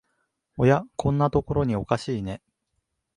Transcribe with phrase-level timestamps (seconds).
[0.57, 2.41] おや、こんなとこにおかしいね